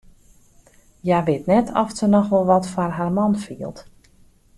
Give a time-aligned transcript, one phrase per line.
[1.03, 3.77] Hja wit net oft se noch wol wat foar har man fielt.